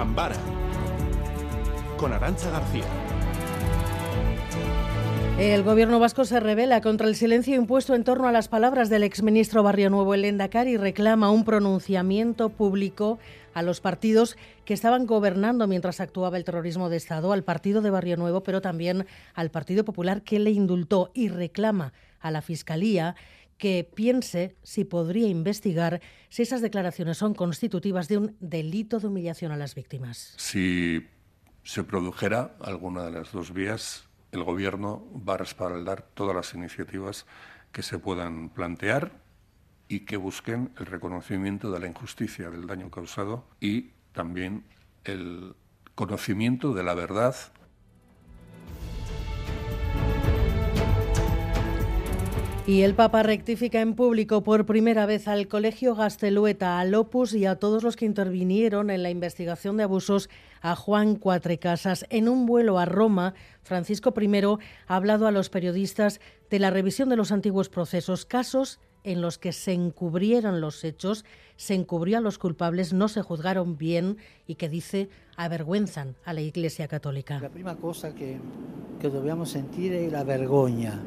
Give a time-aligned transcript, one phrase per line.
[0.00, 0.36] Gambara
[1.98, 2.84] con Arancha García.
[5.38, 9.02] El gobierno vasco se revela contra el silencio impuesto en torno a las palabras del
[9.02, 13.18] exministro Barrio Nuevo el Endacari y reclama un pronunciamiento público
[13.52, 17.90] a los partidos que estaban gobernando mientras actuaba el terrorismo de Estado, al partido de
[17.90, 23.16] Barrio Nuevo, pero también al Partido Popular que le indultó y reclama a la Fiscalía
[23.60, 26.00] que piense si podría investigar
[26.30, 30.34] si esas declaraciones son constitutivas de un delito de humillación a las víctimas.
[30.38, 31.06] Si
[31.62, 37.26] se produjera alguna de las dos vías, el Gobierno va a respaldar todas las iniciativas
[37.70, 39.20] que se puedan plantear
[39.88, 44.64] y que busquen el reconocimiento de la injusticia del daño causado y también
[45.04, 45.54] el
[45.94, 47.36] conocimiento de la verdad
[52.70, 57.44] Y el Papa rectifica en público por primera vez al Colegio Gastelueta, al Opus y
[57.44, 62.06] a todos los que intervinieron en la investigación de abusos a Juan Cuatrecasas.
[62.10, 64.44] En un vuelo a Roma, Francisco I
[64.86, 69.36] ha hablado a los periodistas de la revisión de los antiguos procesos, casos en los
[69.36, 71.24] que se encubrieron los hechos,
[71.56, 76.42] se encubrió a los culpables, no se juzgaron bien y que dice avergüenzan a la
[76.42, 77.40] Iglesia Católica.
[77.40, 78.38] La primera cosa que,
[79.00, 81.02] que dobbiamo sentire es la vergogna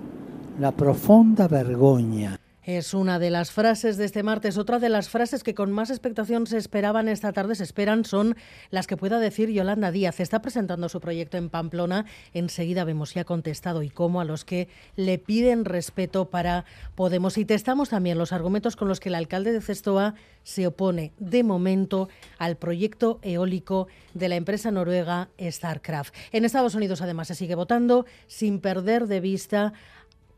[0.60, 2.40] la profunda vergüenza.
[2.66, 4.58] Es una de las frases de este martes.
[4.58, 8.38] Otra de las frases que con más expectación se esperaban esta tarde, se esperan, son
[8.72, 10.22] las que pueda decir Yolanda Díaz.
[10.22, 12.06] Está presentando su proyecto en Pamplona.
[12.34, 16.64] Enseguida vemos si ha contestado y cómo a los que le piden respeto para
[16.96, 17.38] Podemos.
[17.38, 21.44] Y testamos también los argumentos con los que el alcalde de Cestoa se opone de
[21.44, 22.08] momento
[22.38, 26.14] al proyecto eólico de la empresa noruega Starcraft.
[26.32, 29.74] En Estados Unidos, además, se sigue votando sin perder de vista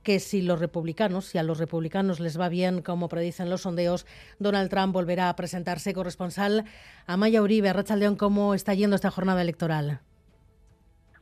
[0.06, 4.06] que si los republicanos, si a los republicanos les va bien, como predicen los sondeos,
[4.40, 6.64] Donald Trump volverá a presentarse corresponsal.
[7.08, 10.02] Amaya Uribe, León, ¿cómo está yendo esta jornada electoral?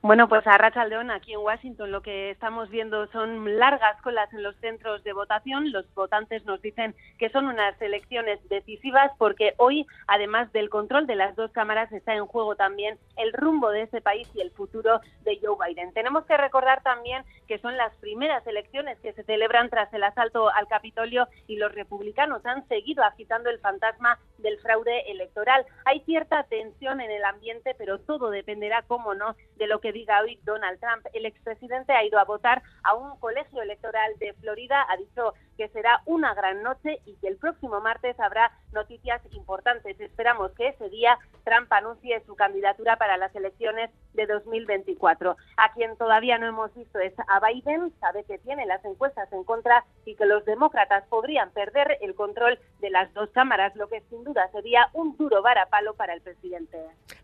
[0.05, 4.33] Bueno, pues a Racha León, aquí en Washington, lo que estamos viendo son largas colas
[4.33, 5.72] en los centros de votación.
[5.72, 11.16] Los votantes nos dicen que son unas elecciones decisivas porque hoy, además del control de
[11.16, 15.00] las dos cámaras, está en juego también el rumbo de ese país y el futuro
[15.22, 15.94] de Joe Biden.
[15.94, 20.49] Tenemos que recordar también que son las primeras elecciones que se celebran tras el asalto
[20.49, 25.66] al Capitolio y los republicanos han seguido agitando el fantasma del fraude electoral.
[25.85, 30.21] Hay cierta tensión en el ambiente, pero todo dependerá, cómo no, de lo que diga
[30.21, 31.05] hoy Donald Trump.
[31.13, 35.69] El expresidente ha ido a votar a un colegio electoral de Florida, ha dicho que
[35.69, 40.00] será una gran noche y que el próximo martes habrá noticias importantes.
[40.00, 45.36] Esperamos que ese día Trump anuncie su candidatura para las elecciones de 2024.
[45.58, 49.44] A quien todavía no hemos visto es a Biden, sabe que tiene las encuestas en
[49.44, 54.02] contra y que los demócratas podrían perder el control de las dos cámaras, lo que
[54.09, 56.78] sin duda sería un duro varapalo para el presidente.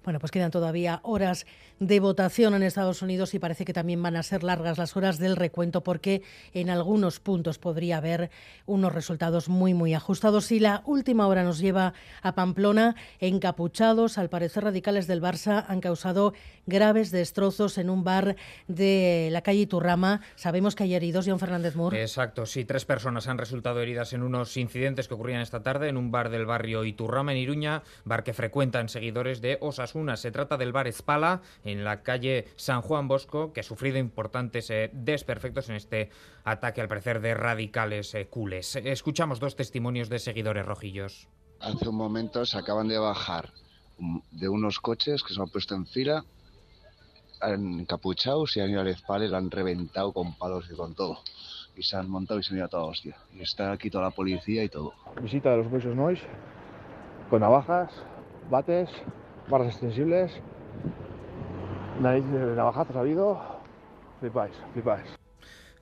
[0.03, 1.45] Bueno, pues quedan todavía horas
[1.79, 5.19] de votación en Estados Unidos y parece que también van a ser largas las horas
[5.19, 6.23] del recuento porque
[6.53, 8.18] en algunos puntos podría haber
[8.65, 10.51] unos resultados muy, muy ajustados.
[10.51, 15.81] Y la última hora nos lleva a Pamplona, encapuchados, al parecer radicales del Barça, han
[15.81, 16.33] causado
[16.65, 18.35] graves destrozos en un bar
[18.67, 20.21] de la calle Iturrama.
[20.35, 22.01] Sabemos que hay heridos, John Fernández Moore.
[22.01, 25.97] Exacto, sí, tres personas han resultado heridas en unos incidentes que ocurrían esta tarde en
[25.97, 30.17] un bar del barrio Iturrama, en Iruña, bar que frecuentan seguidores de Osasuna.
[30.17, 34.69] Se trata del bar Espala, en la calle San Juan Bosco, que ha sufrido importantes
[34.69, 36.09] eh, desperfectos en este
[36.43, 38.75] ataque, al parecer, de radicales eh, cules.
[38.75, 41.27] Escuchamos dos testimonios de seguidores rojillos.
[41.59, 43.51] Hace un momento se acaban de bajar
[44.31, 46.23] de unos coches que se han puesto en fila,
[47.41, 51.19] encapuchados y han ido al espalda y lo han reventado con palos y con todo.
[51.75, 53.17] Y se han montado y se han ido a toda hostia.
[53.33, 54.93] Y está aquí toda la policía y todo.
[55.21, 56.23] Visita de los Boisos Noise
[57.29, 57.91] con navajas,
[58.49, 58.89] bates,
[59.49, 60.31] barras extensibles,
[61.99, 63.39] navajazos ha habido.
[64.19, 65.18] Flipáis, flipáis.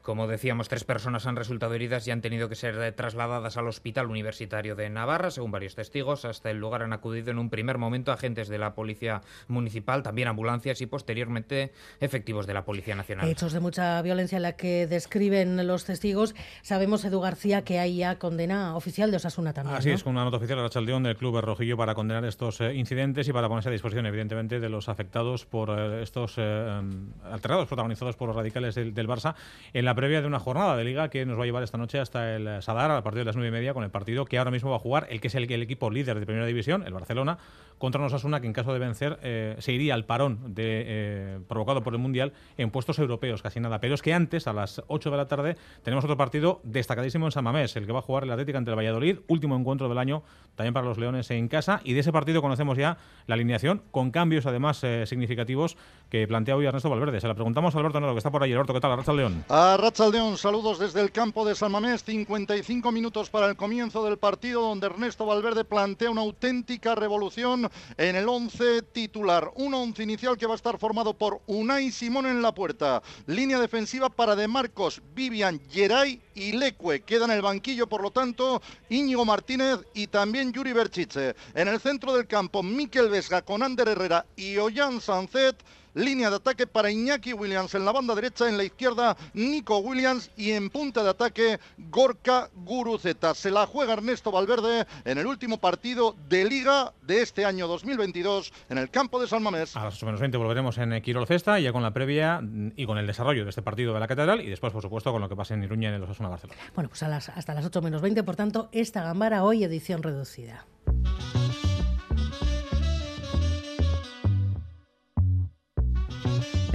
[0.07, 3.67] Como decíamos, tres personas han resultado heridas y han tenido que ser eh, trasladadas al
[3.67, 6.23] Hospital Universitario de Navarra, según varios testigos.
[6.23, 10.29] Hasta el lugar han acudido en un primer momento agentes de la Policía Municipal, también
[10.29, 13.27] ambulancias y posteriormente efectivos de la Policía Nacional.
[13.27, 16.35] Hechos de mucha violencia en la que describen los testigos.
[16.61, 19.75] Sabemos, Edu García, que hay ya condena oficial de Osasuna también.
[19.75, 22.61] Así es, con una nota oficial de la Chaldeón del Club Rojillo para condenar estos
[22.61, 27.67] eh, incidentes y para ponerse a disposición, evidentemente, de los afectados por eh, estos alterados
[27.67, 29.35] protagonizados por los radicales del, del Barça.
[29.73, 31.99] En la previa de una jornada de liga que nos va a llevar esta noche
[31.99, 34.51] hasta el Sadar a partir de las nueve y media con el partido que ahora
[34.51, 36.93] mismo va a jugar el que es el, el equipo líder de primera división, el
[36.93, 37.39] Barcelona,
[37.77, 41.39] contra un Osasuna que en caso de vencer eh, se iría al parón de, eh,
[41.47, 43.79] provocado por el Mundial en puestos europeos, casi nada.
[43.79, 47.31] Pero es que antes, a las 8 de la tarde, tenemos otro partido destacadísimo en
[47.31, 49.97] San Mamés, el que va a jugar el Atlético ante el Valladolid, último encuentro del
[49.97, 50.23] año
[50.55, 51.81] también para los Leones en casa.
[51.83, 52.97] Y de ese partido conocemos ya
[53.27, 55.77] la alineación, con cambios además eh, significativos
[56.09, 57.21] que plantea hoy Ernesto Valverde.
[57.21, 58.53] Se la preguntamos a Alberto Nero, que está por ahí.
[58.53, 58.97] Alberto, ¿qué tal?
[58.97, 59.45] Racha León.
[59.49, 62.03] A Racha León, saludos desde el campo de San Mamés.
[62.03, 67.66] 55 minutos para el comienzo del partido, donde Ernesto Valverde plantea una auténtica revolución
[67.97, 69.51] en el 11 titular.
[69.55, 73.01] Un 11 inicial que va a estar formado por Unai Simón en la puerta.
[73.25, 77.03] Línea defensiva para De Marcos, Vivian, Geray y Leque.
[77.05, 81.35] Queda en el banquillo, por lo tanto, Íñigo Martínez y también Yuri Berchiche.
[81.53, 85.55] En el centro del campo, Miquel Vesga con Ander Herrera y Ollán Sancet.
[85.97, 90.29] Línea de ataque para Iñaki Williams en la banda derecha, en la izquierda Nico Williams
[90.37, 91.59] y en punta de ataque
[91.89, 93.33] Gorka Guruceta.
[93.33, 98.53] Se la juega Ernesto Valverde en el último partido de liga de este año 2022
[98.69, 99.75] en el campo de San Mamés.
[99.75, 102.41] A las 8 menos 20 volveremos en Quirol Festa, ya con la previa
[102.75, 105.21] y con el desarrollo de este partido de la Catedral y después, por supuesto, con
[105.21, 106.59] lo que pase en Iruña en el Osasuna Barcelona.
[106.75, 110.03] Bueno, pues a las, hasta las 8 menos 20, por tanto, esta Gambara hoy edición
[110.03, 110.67] reducida.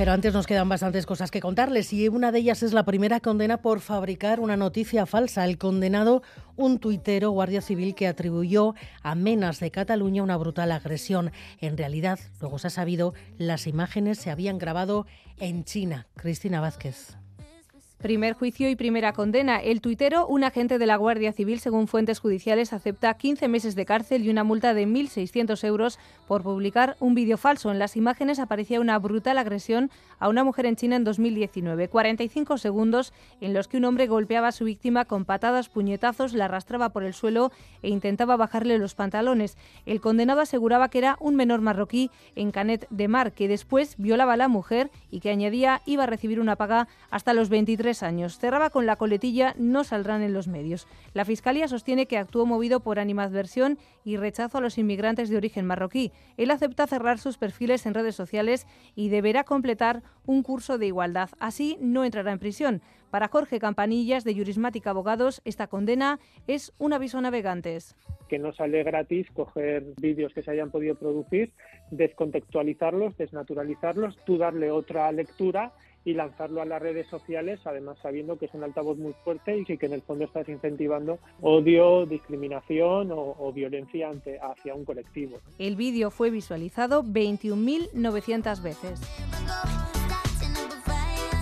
[0.03, 3.21] Pero antes nos quedan bastantes cosas que contarles y una de ellas es la primera
[3.21, 5.45] condena por fabricar una noticia falsa.
[5.45, 6.25] El condenado,
[6.57, 11.31] un tuitero guardia civil que atribuyó a Menas de Cataluña una brutal agresión.
[11.61, 15.07] En realidad, luego se ha sabido, las imágenes se habían grabado
[15.39, 16.09] en China.
[16.17, 17.22] Cristina Vázquez.
[18.03, 19.59] Primer juicio y primera condena.
[19.59, 23.87] El tuitero, un agente de la Guardia Civil, según fuentes judiciales, acepta 15 meses de
[23.87, 27.71] cárcel y una multa de 1.600 euros por publicar un vídeo falso.
[27.71, 29.89] En las imágenes aparecía una brutal agresión
[30.19, 31.87] a una mujer en China en 2019.
[31.89, 36.47] 45 segundos en los que un hombre golpeaba a su víctima con patadas, puñetazos, la
[36.47, 37.53] arrastraba por el suelo
[37.83, 39.57] e intentaba bajarle los pantalones.
[39.87, 44.33] El condenado aseguraba que era un menor marroquí en Canet de Mar, que después violaba
[44.33, 48.39] a la mujer y que añadía iba a recibir una paga hasta los 23 años.
[48.39, 50.87] Cerraba con la coletilla no saldrán en los medios.
[51.15, 55.67] La Fiscalía sostiene que actuó movido por animadversión y rechazo a los inmigrantes de origen
[55.67, 56.13] marroquí.
[56.37, 61.31] Él acepta cerrar sus perfiles en redes sociales y deberá completar un curso de igualdad.
[61.39, 62.83] Así no entrará en prisión.
[63.11, 67.95] Para Jorge Campanillas, de Jurismática Abogados, esta condena es un aviso a navegantes.
[68.27, 71.53] Que no sale gratis coger vídeos que se hayan podido producir,
[71.91, 75.73] descontextualizarlos, desnaturalizarlos, tú darle otra lectura
[76.05, 79.65] y lanzarlo a las redes sociales, además sabiendo que es un altavoz muy fuerte y
[79.65, 85.39] que en el fondo estás incentivando odio, discriminación o, violencia ante, hacia un colectivo.
[85.59, 89.01] El vídeo fue visualizado 21.900 veces.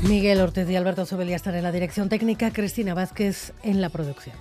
[0.09, 4.35] Miguel Ortiz y Alberto Zubelía están en la dirección técnica, Cristina Vázquez en la producción.